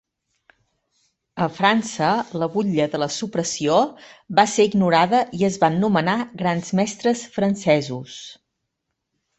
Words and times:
A 1.45 1.47
França, 1.57 2.07
la 2.43 2.47
Butlla 2.55 2.87
de 2.95 3.01
la 3.03 3.09
supressió 3.17 3.77
va 4.41 4.47
ser 4.55 4.67
ignorada 4.71 5.23
i 5.43 5.47
es 5.51 5.63
van 5.67 5.81
nomenar 5.85 6.19
Grans 6.43 6.75
Mestres 6.83 7.27
francesos. 7.39 8.21